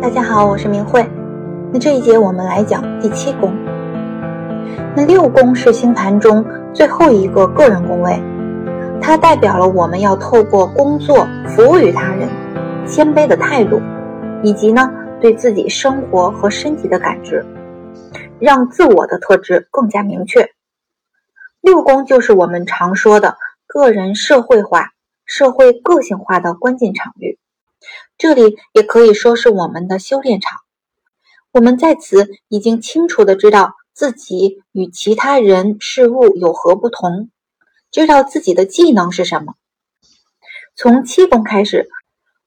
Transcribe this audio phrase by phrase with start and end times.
[0.00, 1.06] 大家好，我是明慧。
[1.70, 3.52] 那这一节我们来讲第七宫。
[4.96, 6.42] 那六宫是星盘中
[6.72, 8.18] 最后一个个人宫位，
[9.02, 12.26] 它代表了我们要透过工作服务于他人、
[12.86, 13.78] 谦卑的态度，
[14.42, 14.90] 以及呢
[15.20, 17.44] 对自己生活和身体的感知，
[18.38, 20.48] 让自我的特质更加明确。
[21.60, 23.36] 六宫就是我们常说的
[23.66, 24.92] 个人社会化、
[25.26, 27.38] 社会个性化的关键场域。
[28.18, 30.58] 这里也可以说是我们的修炼场。
[31.52, 37.30] 我们在此已经清楚的知道自己与其他人事物有何不同，
[37.90, 39.54] 知道自己的技能是什么。
[40.76, 41.88] 从七宫开始，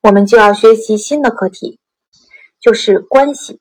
[0.01, 1.79] 我们就要学习新的课题，
[2.59, 3.59] 就是关系。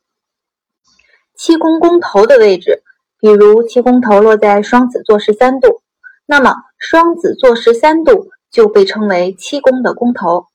[1.34, 2.82] 七宫宫头的位置，
[3.18, 5.82] 比如七宫头落在双子座十三度，
[6.24, 10.46] 那么双子座十三度就被称为七宫的宫头。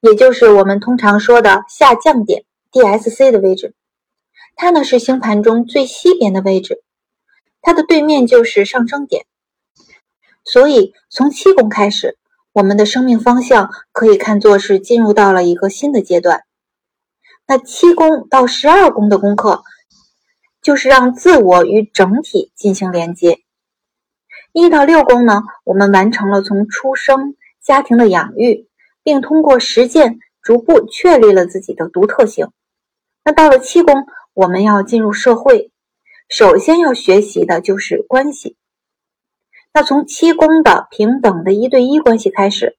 [0.00, 3.74] 也就是我们通常说的下降点 DSC 的位置，
[4.54, 6.84] 它呢是星盘中最西边的位置，
[7.60, 9.26] 它的对面就是上升点。
[10.44, 12.16] 所以从七宫开始，
[12.52, 16.44] 我们的生命方向可以看作是进入到了一个新的阶段。
[17.46, 19.64] 那七宫到十二宫的功课，
[20.62, 23.40] 就是让自我与整体进行连接。
[24.52, 28.67] 一到六宫呢，我们完成了从出生、家庭的养育。
[29.08, 32.50] 并通过实践逐步确立了自己的独特性。
[33.24, 35.72] 那到了七宫，我们要进入社会，
[36.28, 38.58] 首先要学习的就是关系。
[39.72, 42.76] 那从七宫的平等的一对一关系开始，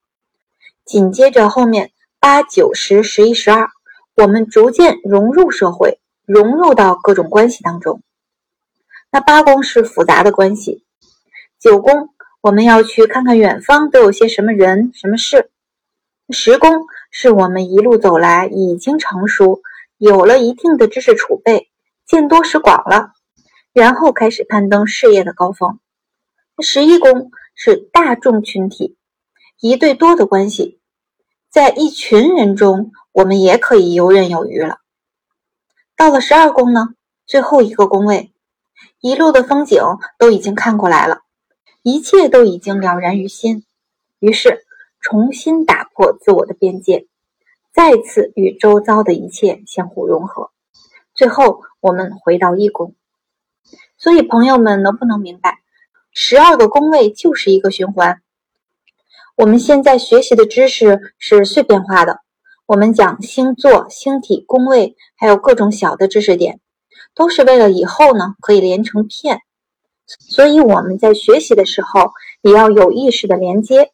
[0.86, 3.67] 紧接着后面八九十十一十二，
[4.16, 8.03] 我们逐渐融入社会，融入到各种关系当中。
[9.09, 10.83] 那八宫是复杂的关系，
[11.59, 12.09] 九宫
[12.41, 15.49] 我们要去看看远方都有些什么人、什么事。
[16.31, 19.61] 十宫是我们一路走来已经成熟，
[19.97, 21.71] 有了一定的知识储备，
[22.05, 23.14] 见多识广了，
[23.73, 25.80] 然后开始攀登事业的高峰。
[26.61, 28.95] 十一宫是大众群体，
[29.59, 30.80] 一对多的关系，
[31.49, 34.77] 在一群人中，我们也可以游刃有余了。
[35.98, 36.89] 到了十二宫呢，
[37.26, 38.32] 最后一个宫位，
[39.02, 39.82] 一路的风景
[40.20, 41.21] 都已经看过来了，
[41.82, 43.65] 一切都已经了然于心，
[44.20, 44.67] 于是。
[45.02, 47.08] 重新打破自我的边界，
[47.73, 50.52] 再次与周遭的一切相互融合，
[51.14, 52.95] 最后我们回到一宫。
[53.98, 55.59] 所以，朋友们能不能明白，
[56.11, 58.21] 十二个宫位就是一个循环？
[59.36, 62.20] 我们现在学习的知识是碎片化的，
[62.65, 66.59] 我们讲星座、星体、宫位，还有各种小的知识点，
[67.15, 69.42] 都是为了以后呢可以连成片。
[70.08, 72.11] 所以我们在学习的时候，
[72.42, 73.92] 也要有意识的连接。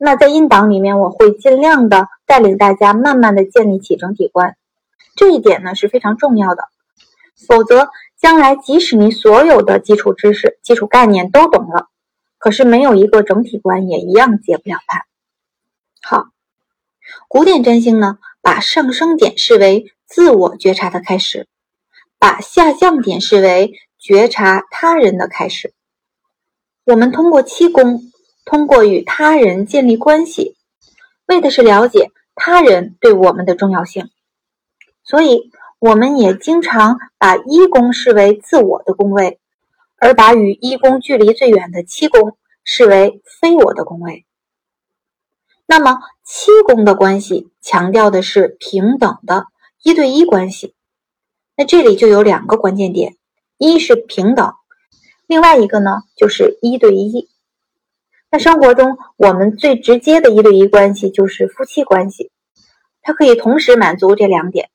[0.00, 4.56] 那在音档里面，我会尽量的带领大家慢慢的建立起整体观，
[5.16, 6.68] 这一点呢是非常重要的。
[7.48, 11.88] 否则，将来即使你所有的基础知识、基础概念都懂了，
[12.38, 15.02] 可是没有一个整体观，也一样解不了盘。
[16.00, 16.26] 好，
[17.26, 21.48] 古典占星呢，把上升点视为自我觉察的开始，
[22.20, 25.74] 把下降点视为觉察他人的开始。
[26.84, 28.12] 我们通过七宫。
[28.48, 30.56] 通过与他人建立关系，
[31.26, 34.08] 为的是了解他人对我们的重要性，
[35.04, 39.38] 所以我们也经常把一宫视为自我的宫位，
[39.98, 44.24] 而把与一宫距离最远的七宫视为非我的宫位。
[45.66, 49.44] 那么七宫的关系强调的是平等的
[49.82, 50.74] 一对一关系，
[51.54, 53.14] 那这里就有两个关键点：
[53.58, 54.54] 一是平等，
[55.26, 57.28] 另外一个呢就是一对一。
[58.30, 62.30] 在生活中，我们最直接的一对一关系就是夫妻关系，
[63.00, 64.68] 它可以同时满足这两点。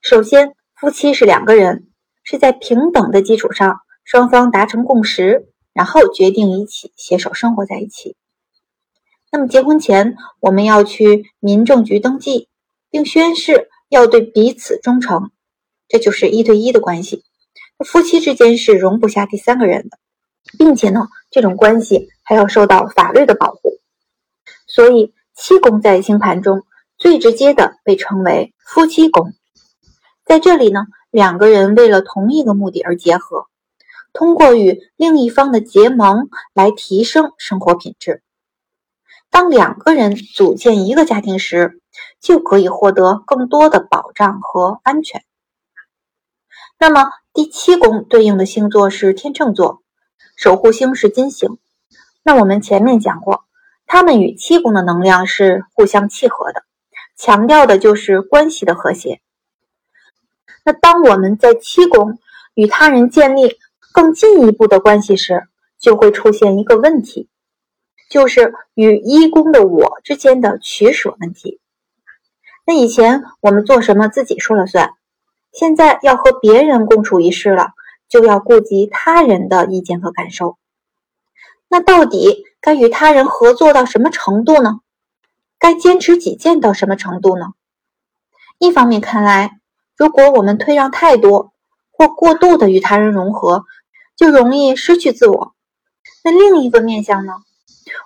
[0.00, 1.88] 首先，夫妻是两个人，
[2.24, 8.16] 是在平等的基础上，双方达成共识，然后决定一起携手生活在一起。
[9.30, 12.48] 那么，结婚前我们要去民政局登记，
[12.88, 15.30] 并宣誓要对彼此忠诚，
[15.88, 17.22] 这就是一对一的关系。
[17.84, 19.98] 夫妻之间是容不下第三个人的。
[20.56, 23.78] 并且呢，这种关系还要受到法律的保护，
[24.66, 26.62] 所以七宫在星盘中
[26.96, 29.34] 最直接的被称为夫妻宫。
[30.24, 33.46] 在这里呢，两个人为了同一个目的而结合，
[34.12, 38.22] 通过与另一方的结盟来提升生活品质。
[39.30, 41.80] 当两个人组建一个家庭时，
[42.20, 45.22] 就可以获得更多的保障和安全。
[46.78, 49.82] 那么第七宫对应的星座是天秤座。
[50.38, 51.58] 守护星是金星，
[52.22, 53.42] 那我们前面讲过，
[53.88, 56.62] 它们与七宫的能量是互相契合的，
[57.16, 59.20] 强调的就是关系的和谐。
[60.64, 62.20] 那当我们在七宫
[62.54, 63.56] 与他人建立
[63.92, 67.28] 更进一步的关系时，就会出现一个问题，
[68.08, 71.58] 就是与一宫的我之间的取舍问题。
[72.64, 74.92] 那以前我们做什么自己说了算，
[75.52, 77.72] 现在要和别人共处一室了，
[78.08, 80.56] 就要顾及他人的意见和感受。
[81.68, 84.80] 那到底该与他人合作到什么程度呢？
[85.58, 87.48] 该坚持己见到什么程度呢？
[88.58, 89.58] 一方面看来，
[89.96, 91.52] 如果我们退让太多
[91.90, 93.64] 或过度的与他人融合，
[94.16, 95.54] 就容易失去自我。
[96.24, 97.34] 那另一个面向呢？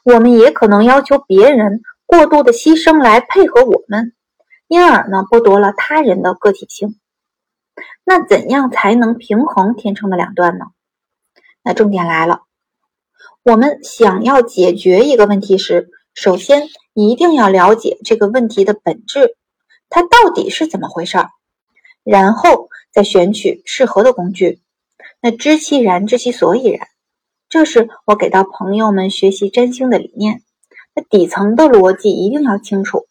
[0.05, 4.13] 我们也可能要求别人过度的牺牲来配合我们。
[4.69, 6.99] 因而呢，剥夺了他人的个体性。
[8.05, 10.67] 那怎样才能平衡天秤的两端呢？
[11.63, 12.43] 那重点来了，
[13.45, 19.37] 我们想要解决一个问题时，首先一定要了解这个问题的本质，
[19.89, 21.31] 它到底是怎么回事儿，
[22.03, 24.61] 然后再选取适合的工具。
[25.21, 26.89] 那知其然，知其所以然，
[27.49, 30.43] 这是我给到朋友们学习占星的理念。
[30.95, 33.07] 那底层的逻辑一定要清楚。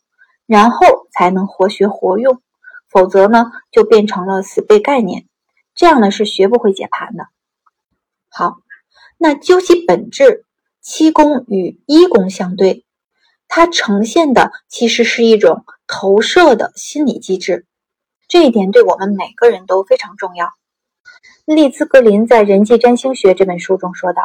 [0.48, 2.42] 然后才能活学活用，
[2.92, 5.26] 否则呢就变成了死背概念，
[5.74, 7.28] 这样呢是学不会解盘的。
[8.30, 8.58] 好，
[9.18, 10.46] 那究其本质，
[10.82, 12.86] 七宫与一宫相对，
[13.48, 17.66] 它呈现的其实是一种投射的心理机制，
[18.28, 20.50] 这一点对我们每个人都非常重要。
[21.46, 24.22] 利兹格林在《人际占星学》这本书中说道，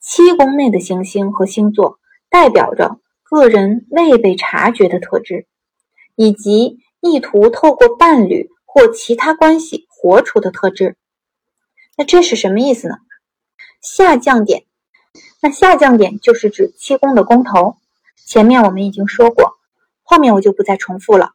[0.00, 1.98] 七宫内的行星和星座
[2.30, 3.00] 代表着。
[3.28, 5.48] 个人未被察觉的特质，
[6.14, 6.78] 以及
[7.10, 10.96] 意图透过伴侣或其他关系活出的特质，
[11.96, 12.96] 那这是什么意思呢？
[13.80, 14.64] 下降点，
[15.40, 17.76] 那下降点就是指七宫的宫头。
[18.26, 19.54] 前面我们已经说过，
[20.02, 21.32] 后面我就不再重复了。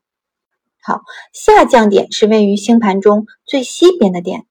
[0.81, 1.01] 好，
[1.33, 4.45] 下降点是位于星盘中最西边的点，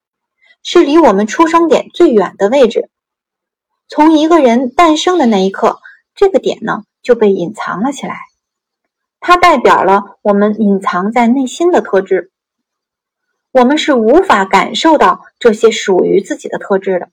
[0.62, 2.88] 是离我们出生点最远的位置。
[3.88, 5.80] 从一个人诞生的那一刻，
[6.14, 6.84] 这个点呢？
[7.02, 8.14] 就被隐藏了起来，
[9.20, 12.32] 它代表了我们隐藏在内心的特质。
[13.52, 17.10] 我们是无法感受到这些属于自己的特质的，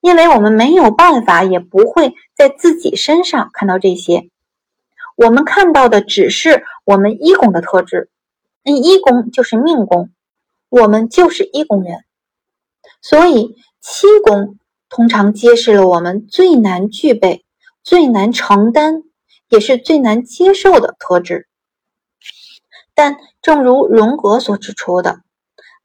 [0.00, 4.30] 因为我们没有办法，也不会在自己身上看到这些。
[5.16, 8.10] 我们看到的只是我们一宫的特质，
[8.64, 10.10] 那，一宫就是命宫，
[10.68, 12.04] 我们就是一宫人。
[13.02, 14.56] 所以七宫
[14.88, 17.44] 通常揭示了我们最难具备。
[17.84, 19.02] 最难承担，
[19.48, 21.48] 也是最难接受的特质。
[22.94, 25.20] 但正如荣格所指出的，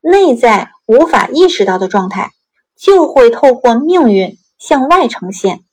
[0.01, 2.31] 内在无法意识到的状态，
[2.75, 5.63] 就会透过命运向外呈现。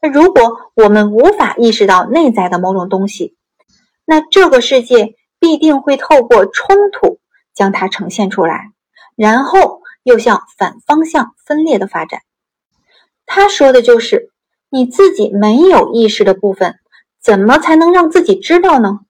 [0.00, 3.36] 那如果我们无法意识到内在的某种东西，
[4.04, 7.20] 那这个世界必定会透过冲突
[7.54, 8.72] 将它呈现出来，
[9.14, 12.22] 然后又向反方向分裂的发展。
[13.26, 14.32] 他说的就是。
[14.72, 16.78] 你自己没有意识的部分，
[17.20, 19.00] 怎么才能让自己知道呢？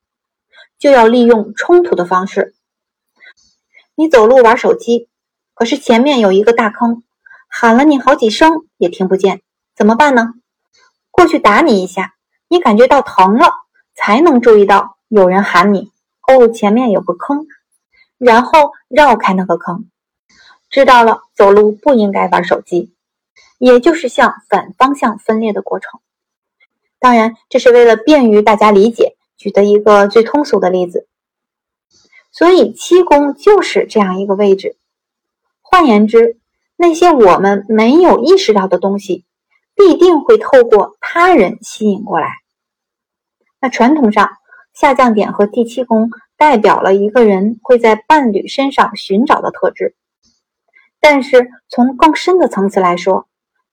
[0.79, 2.55] 就要利用冲突的方式。
[3.95, 5.11] 你走路玩手机，
[5.55, 7.03] 可是前面有一个大坑，
[7.47, 9.43] 喊了你好几声也听不见，
[9.77, 10.33] 怎么办呢？
[11.11, 12.15] 过去打你一下，
[12.49, 13.53] 你感觉到疼了，
[13.95, 15.91] 才能注意到有人喊你
[16.27, 17.47] 哦，前面有个坑，
[18.17, 19.91] 然后绕开那个坑，
[20.71, 22.95] 知道了走路不应该玩手机。
[23.61, 26.01] 也就是向反方向分裂的过程。
[26.99, 31.07] 当然，这是为了便于大家理解，举的一个最通俗的例子。
[32.33, 34.79] 所以，七宫就是这样一个位置。
[35.61, 36.39] 换言之，
[36.77, 39.27] 那些我们没有意识到的东西，
[39.75, 42.29] 必定会透过他人吸引过来。
[43.61, 44.31] 那传统上，
[44.73, 49.95] 下降点和第七宫代表了一个人会在伴侣身上寻找的特质。
[50.99, 53.27] 但是，从更深的层次来说，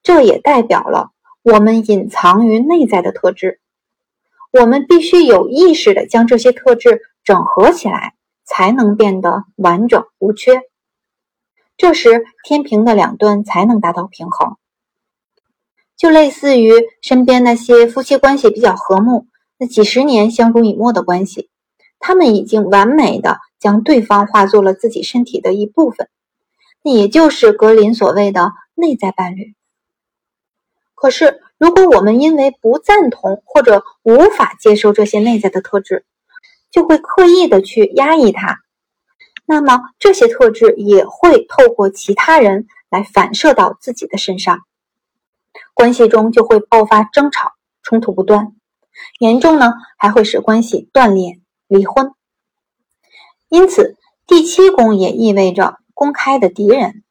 [0.07, 1.11] 这也代表了
[1.43, 3.59] 我们隐藏于内在的特质，
[4.57, 8.13] 我们必须有意识的将这些特质整合起来，
[8.45, 10.61] 才能变得完整无缺。
[11.75, 14.55] 这时，天平的两端才能达到平衡。
[15.97, 16.71] 就类似于
[17.01, 21.49] 身边那些夫妻关系比较和睦、那几十年相濡以沫的关系，
[21.99, 26.07] 他们已经完美的将对方化作了自己身体的一部分，
[26.81, 29.53] 那也就是格林所谓的内在伴侣。
[30.99, 36.05] 可是，如果我们因为不赞同或者无法接受这些内在的特质，
[36.71, 38.61] 就会刻意的去压抑它，
[39.45, 44.61] 那么这些特质也会透过其他人来反射到自己的身上，
[45.75, 47.51] 关系中就会爆发争吵，
[47.83, 48.53] 冲突不断，
[49.19, 52.11] 严重呢还会使关系断裂、离婚。
[53.49, 57.03] 因此，第七宫也意味着公开的敌人。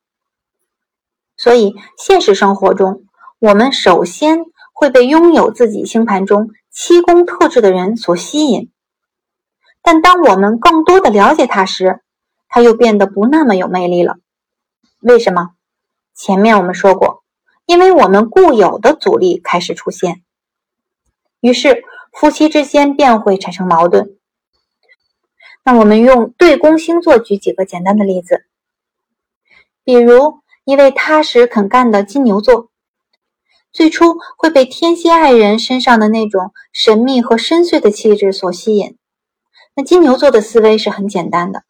[1.37, 3.06] 所以，现实生活中，
[3.39, 4.39] 我们首先
[4.73, 8.71] 会被拥有自己星盘中七宫特质的人所吸引。
[9.83, 12.01] 但当我们更多的了解他时，
[12.49, 14.17] 他又变得不那么有魅力了。
[15.01, 15.51] 为什么？
[16.15, 17.23] 前面我们说过，
[17.67, 20.23] 因为我们固有的阻力开始出现，
[21.41, 24.17] 于是夫妻之间便会产生矛盾。
[25.63, 28.47] 那我们用对宫星座举几个简单的例子，
[29.85, 32.71] 比如一位踏实肯干的金牛座，
[33.77, 38.97] 最初会被天蝎爱人身上的那种神秘和深邃的气质所吸引。
[39.75, 41.63] 那金牛座的思维是很简单的，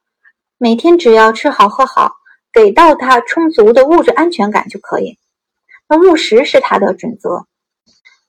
[0.57, 2.13] 每天只要吃好喝好，
[2.53, 5.19] 给到他充足的物质安全感就可以。
[5.89, 7.49] 那务实是他的准则。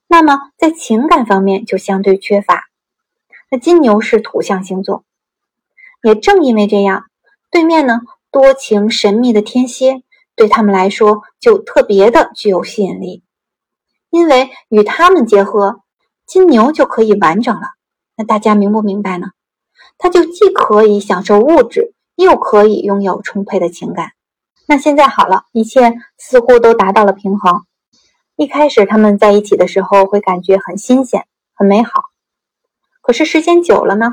[0.08, 2.64] 那么在情感方面就相对缺乏。
[3.52, 5.04] 那金牛是土象星座，
[6.02, 7.04] 也正因为这样，
[7.52, 8.00] 对面呢
[8.32, 10.02] 多情神秘的天蝎
[10.36, 13.22] 对他们来说就特别的具有吸引力，
[14.10, 15.82] 因为与他们结合，
[16.26, 17.68] 金牛就可以完整了。
[18.16, 19.28] 那大家明不明白呢？
[19.98, 24.12] 他就既可以享受物质，又可以拥有充沛的情感。
[24.68, 27.64] 那现在好了，一切似乎都达到了平衡。
[28.36, 32.04] 一开始他们在一起的时候会感觉很新鲜、很美好，
[33.02, 34.12] 可是时间久了呢，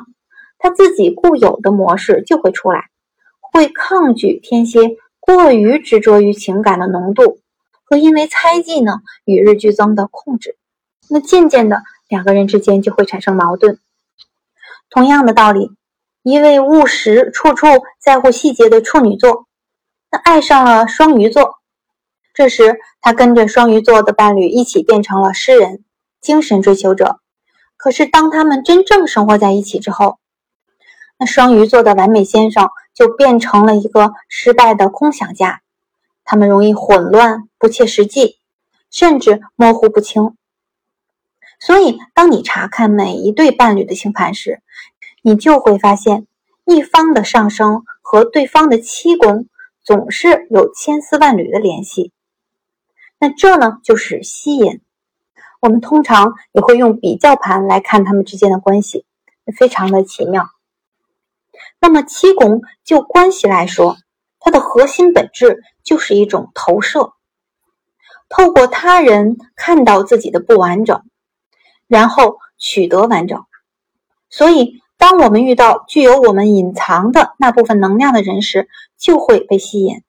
[0.59, 2.89] 他自己固有的模式就会出来，
[3.41, 7.41] 会抗拒天蝎过于执着于情感的浓度，
[7.85, 10.57] 和因为猜忌呢与日俱增的控制。
[11.09, 13.79] 那渐渐的，两个人之间就会产生矛盾。
[14.91, 15.71] 同样的道理，
[16.23, 17.67] 一位务实、处处
[18.01, 19.47] 在乎细节的处女座，
[20.11, 21.59] 那爱上了双鱼座。
[22.33, 25.85] 这时，他跟着双鱼座的伴侣一起变成了诗人、
[26.21, 27.21] 精神追求者。
[27.77, 30.19] 可是，当他们真正生活在一起之后，
[31.19, 35.61] 那双鱼座的完美先生就变成了一个失败的空想家。
[36.25, 38.37] 他们容易混乱、不切实际，
[38.91, 40.37] 甚至模糊不清。
[41.59, 44.61] 所以，当你查看每一对伴侣的星盘时，
[45.23, 46.27] 你就会发现，
[46.67, 49.49] 一方的上升和对方的七宫
[49.83, 52.13] 总是有千丝万缕的联系。
[53.19, 54.83] 那这呢，就是吸引。
[55.63, 59.07] 我们通常也会用比较盘来看他们之间的关系，
[59.57, 60.51] 非常的奇妙。
[61.81, 63.97] 那么七宫就关系来说，
[64.39, 67.15] 它的核心本质就是一种投射，
[68.37, 71.03] 透过他人看到自己的不完整。
[71.87, 73.45] 然后取得完整。
[74.31, 80.03] 所以，当我们遇到具有我们隐藏的那部分能量的人时，就会被吸引，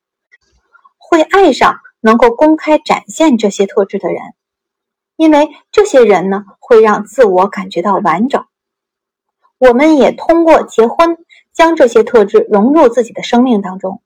[0.97, 4.21] 会爱上能够公开展现这些特质的人，
[5.17, 8.45] 因为这些人呢，会让自我感觉到完整。
[9.57, 11.17] 我们也通过结婚
[11.53, 14.01] 将这些特质融入自己的生命当中。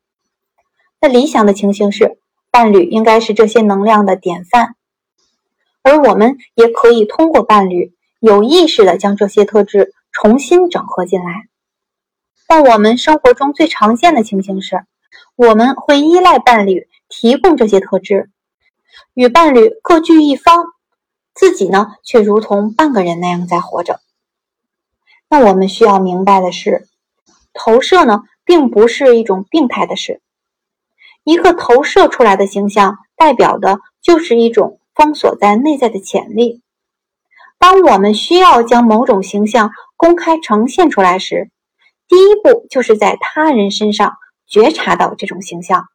[1.00, 2.20] 那理想的情形是，
[2.52, 4.76] 伴侣应该是这些能量的典范。
[5.82, 11.48] 而我们也可以通过伴侣有意识的将这些特质重新整合进来。
[12.48, 14.84] 但我们生活中最常见的情形是，
[15.36, 18.30] 我们会依赖伴侣提供这些特质，
[19.14, 20.66] 与伴侣各据一方，
[21.34, 24.00] 自己呢却如同半个人那样在活着。
[25.30, 26.88] 那我们需要明白的是，
[27.54, 30.22] 投射呢并不是一种病态的事，
[31.24, 34.78] 一个投射出来的形象代表的就是一种。
[34.96, 36.62] 封锁在内在的潜力。
[37.58, 41.52] 当我们需要将某种形象公开呈现出来时，
[42.10, 45.86] 第一步就是在他人身上觉察到这种形象，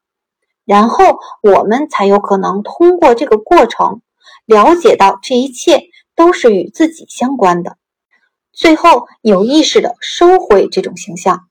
[0.65, 4.01] 然后我们才有可能通过这个过程
[4.47, 5.83] 了解到这一切
[6.17, 7.77] 都是与自己相关的，
[8.55, 11.47] 最后有意识的收回这种形象。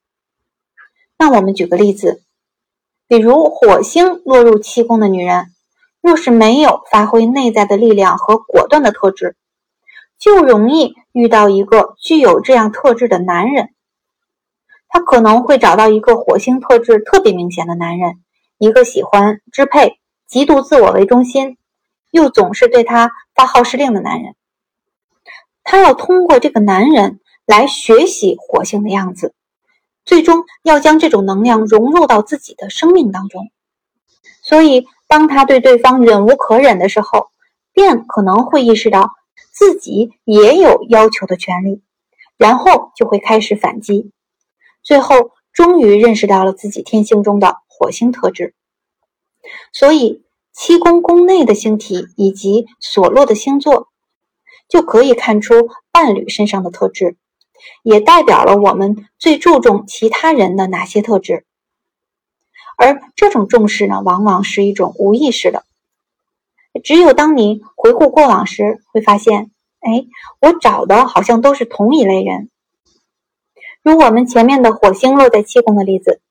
[1.20, 2.24] 那我们举个例子，
[3.13, 5.53] 比如火星落入七宫的女人。
[6.01, 9.36] 若是没有发挥内在的力量和果断的特质，
[10.17, 13.70] 就容易遇到一个具有这样特质的男人。
[14.88, 18.15] 他可能会找到一个火星特质特别明显的男人，
[18.58, 21.60] 一个喜欢支配、极度自我为中心，
[22.10, 24.34] 又总是对他发号施令的男人。
[25.63, 29.36] 他要通过这个男人来学习火星的样子，
[30.06, 33.52] 最终要将这种能量融入到自己的生命当中。
[34.42, 34.88] 所以。
[35.06, 37.30] 当他对对方忍无可忍的时候，
[37.72, 39.12] 便可能会意识到
[39.52, 41.84] 自己也有要求的权利，
[42.36, 44.12] 然后就会开始反击，
[44.82, 48.56] 最后终于认识到了自己天性中的火星特质。
[49.72, 53.90] 所以，七宫宫内的星体以及所落的星座，
[54.68, 57.18] 就可以看出伴侣身上的特质，
[57.84, 61.46] 也代表了我们最注重其他人的哪些特质。
[62.77, 65.63] 而这种重视呢，往往是一种无意识的。
[66.84, 70.05] 只有当你回顾过往时，会发现，哎，
[70.41, 72.50] 我找的好像都是同一类人。
[73.84, 76.22] 如我们前面的火星落在七宫的例子，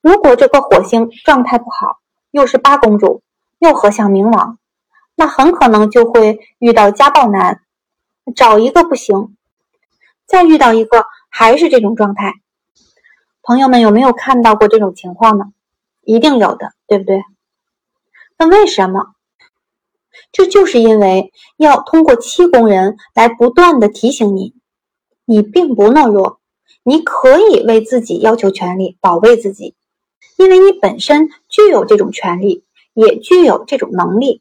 [0.00, 1.98] 如果这个火星状态不好，
[2.30, 3.22] 又是八公主，
[3.58, 4.58] 又合相冥王，
[5.16, 7.62] 那很可能就会遇到家暴男，
[8.36, 9.36] 找一个不行，
[10.32, 12.32] 再遇到一个还是这种状态。
[13.42, 15.44] 朋友们有没有看到过这种情况呢？
[16.04, 17.22] 一定有的，对不对？
[18.38, 19.08] 那为什么？
[20.32, 24.54] 这就是因为要通过七宫人来不断的提醒你，
[25.26, 26.40] 你并不懦弱，
[26.82, 29.74] 你可以为自己要求权利，保卫自己，
[30.38, 34.40] 因为你本身具有这种权利，也具有这种能力。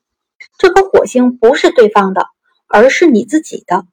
[0.57, 2.27] 这颗火星不是对方的，
[2.69, 3.85] 而是你自己的。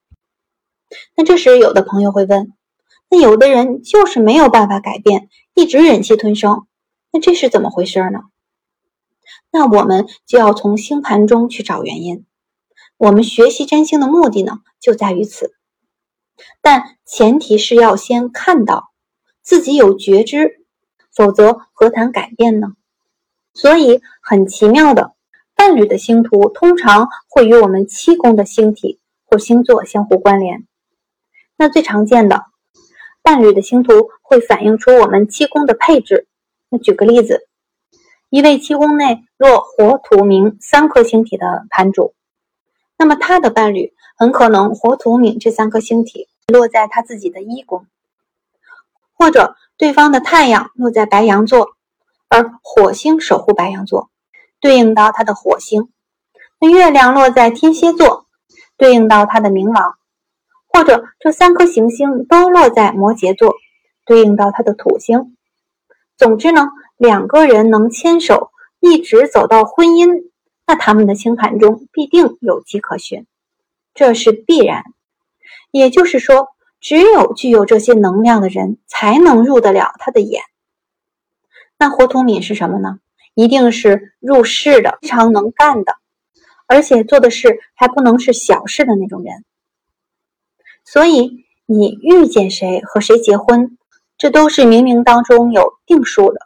[1.16, 2.52] 那这时，有的朋友会问：
[3.10, 6.66] 那有的人就是没有办法改变，一直忍气吞声。
[7.10, 8.20] 那这是怎么回事呢？
[9.50, 12.26] 那我们就要从星盘中去找原因。
[12.98, 15.54] 我们学习占星的目的呢，就在于此。
[16.60, 18.90] 但前提是要先看到
[19.42, 20.60] 自己有觉知，
[21.12, 22.74] 否则何谈改变呢？
[23.54, 25.14] 所以很奇妙的，
[25.56, 30.67] 伴侣的星图通常会与我们七宫的星体或星座相互关联。
[31.60, 32.44] 那最常见的，
[33.20, 36.28] 伴侣的星图会反映出我们七宫的配置。
[36.70, 37.48] 那举个例子，
[38.30, 42.14] 一位七宫内若火、土、冥三颗星体的盘主，
[42.96, 47.86] 那么他的伴侣很可能火、土、冥这三颗星体落在他自己的一宫，
[49.12, 51.70] 或者对方的太阳落在白羊座，
[52.28, 54.10] 而火星守护白羊座，
[54.60, 55.88] 对应到他的火星；
[56.60, 58.26] 那月亮落在天蝎座，
[58.76, 59.97] 对应到他的冥王，
[60.78, 63.56] 或者这三颗行星都落在摩羯座，
[64.06, 65.36] 对应到他的土星。
[66.16, 70.30] 总之呢，两个人能牵手一直走到婚姻，
[70.68, 73.26] 那他们的星盘中必定有迹可循，
[73.92, 74.84] 这是必然。
[75.72, 80.44] 也就是说，只有具有这些能量的人，才能入得了他的眼。
[81.76, 83.00] 那火土敏是什么呢？
[83.34, 85.96] 一定是入世的，非常能干的，
[86.68, 89.44] 而且做的事还不能是小事的那种人。
[90.90, 93.76] 所以，你遇见谁和谁结婚？
[94.16, 96.40] 这都是冥冥当中有定数的，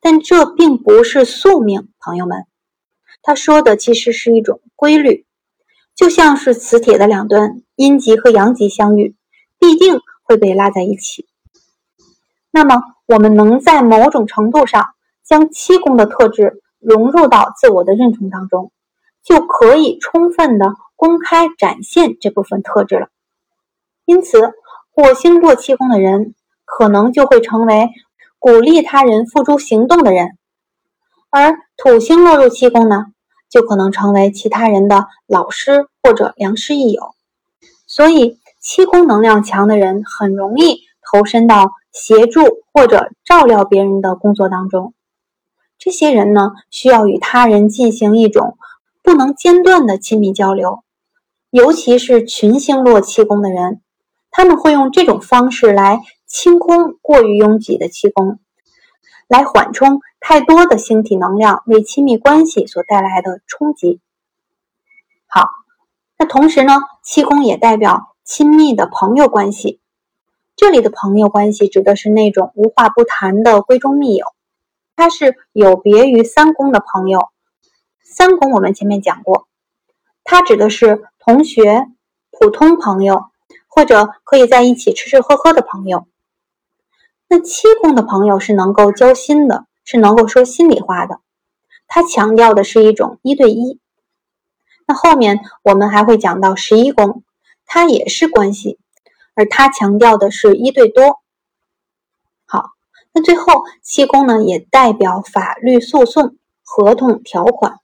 [0.00, 2.44] 但这并不是宿命，朋友们。
[3.22, 5.26] 他说的其实是一种规律，
[5.94, 9.14] 就像是磁铁的两端，阴极和阳极相遇，
[9.60, 11.28] 必定会被拉在一起。
[12.50, 14.88] 那么，我们能在某种程度上
[15.24, 18.72] 将七宫的特质融入到自我的认同当中，
[19.22, 23.08] 就可以充分的公开展现这部分特质了。
[24.06, 24.54] 因此，
[24.90, 26.34] 火星落七宫的人。
[26.68, 27.90] 可能就会成为
[28.40, 30.36] 鼓励他人付诸行动的人，
[31.30, 33.06] 而土星落入七宫呢，
[33.48, 37.14] 就可能成为其他人的老师或者良师益友。
[37.86, 42.42] 所以，七宫能量强的人很容易投身到协助
[42.72, 44.92] 或者照料别人的工作当中。
[45.78, 48.58] 这些人呢，需要与他人进行一种
[49.04, 50.82] 不能间断的亲密交流，
[51.50, 53.80] 尤其是群星落七宫的人，
[54.36, 56.02] 他们会用这种方式来。
[56.28, 58.40] 清空过于拥挤的气宫，
[59.28, 64.00] 来缓冲太多的星体能量为亲密关系所带来的冲击。
[65.28, 65.48] 好，
[66.18, 69.80] 那同时呢，七宫也代表亲密的朋友关系。
[70.56, 74.26] 这里的朋友关系指的是那种无话不谈的闺中密友，
[74.96, 77.28] 它是有别于三宫的朋友。
[78.02, 79.46] 三宫我们前面讲过，
[80.24, 81.86] 它指的是同学、
[82.32, 83.26] 普通朋友，
[83.76, 86.08] 或者可以在一起吃吃喝喝的朋友。
[87.28, 91.20] 那七宫的朋友是能够交心的，是能够说心里话的。
[91.86, 93.78] 他强调的是一种一对一。
[94.86, 97.22] 那后面我们还会讲到十一宫，
[97.66, 98.78] 它也是关系，
[99.34, 101.20] 而它强调的是一对多。
[102.46, 102.70] 好，
[103.12, 107.78] 那最后七宫呢，也代表法律诉讼、合同条款。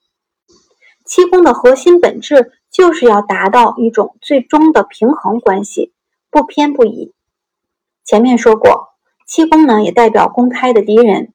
[1.04, 5.92] 七宫的核心本质就是要达到一种最终的平衡关系，
[6.30, 7.12] 不偏不倚。
[8.04, 8.88] 前面说过。
[9.24, 11.32] 七宫呢，也代表公开的敌人，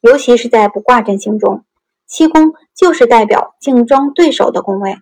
[0.00, 1.64] 尤其是在不卦阵型中，
[2.06, 4.98] 七宫就是代表竞争对手的宫位。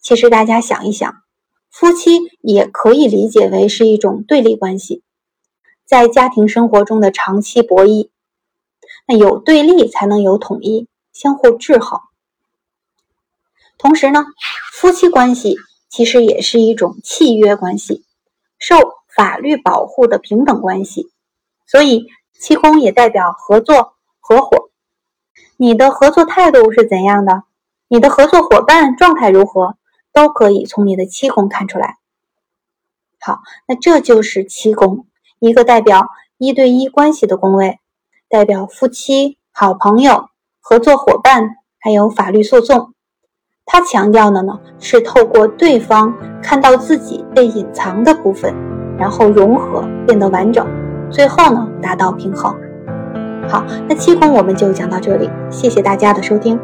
[0.00, 1.12] 其实大家想一想，
[1.68, 5.02] 夫妻也可以理解为是一种对立关系，
[5.84, 8.10] 在家庭生活中的长期博弈，
[9.08, 12.00] 那有对立才能有统一，相互制衡。
[13.78, 14.24] 同时呢，
[14.72, 15.56] 夫妻关系
[15.88, 18.04] 其实也是一种契约关系，
[18.58, 18.76] 受
[19.14, 21.10] 法律保护的平等关系。
[21.66, 22.06] 所以
[22.38, 24.70] 七宫也代表合作、合伙。
[25.56, 27.44] 你的合作态度是怎样的？
[27.88, 29.76] 你的合作伙伴状态如何？
[30.12, 31.98] 都可以从你的七宫看出来。
[33.20, 35.06] 好，那这就是七宫，
[35.38, 36.08] 一个代表
[36.38, 37.78] 一对一关系的宫位，
[38.28, 42.94] 代表夫妻、好朋友、合作伙伴，还有法律诉讼。
[43.68, 48.54] 他强调的呢，是透过对方看到自己被隐藏的部分，
[48.96, 50.64] 然后融合变得完整，
[51.10, 52.54] 最后呢达到平衡。
[53.48, 56.58] 好，那七宫我们就讲到这里，谢谢大家的收听。